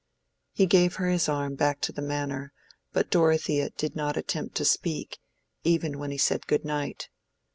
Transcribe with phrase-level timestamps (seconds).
[0.51, 2.53] He gave her his arm back to the Manor,
[2.91, 5.19] but Dorothea did not attempt to speak,
[5.63, 7.07] even when he said good night.